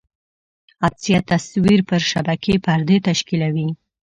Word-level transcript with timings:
عدسیه 0.85 1.19
تصویر 1.31 1.79
پر 1.89 1.99
شبکیې 2.11 2.55
پردې 2.65 2.97
تشکیولوي. 3.07 3.69